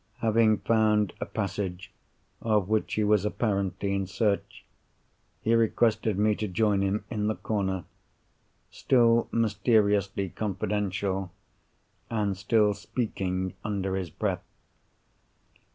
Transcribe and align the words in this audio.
Having 0.21 0.57
found 0.61 1.13
a 1.21 1.27
passage 1.27 1.91
of 2.41 2.67
which 2.67 2.95
he 2.95 3.03
was 3.03 3.23
apparently 3.23 3.93
in 3.93 4.07
search, 4.07 4.65
he 5.43 5.53
requested 5.53 6.17
me 6.17 6.33
to 6.37 6.47
join 6.47 6.81
him 6.81 7.05
in 7.11 7.27
the 7.27 7.35
corner; 7.35 7.85
still 8.71 9.29
mysteriously 9.31 10.29
confidential, 10.29 11.31
and 12.09 12.35
still 12.35 12.73
speaking 12.73 13.53
under 13.63 13.95
his 13.95 14.09
breath. 14.09 14.41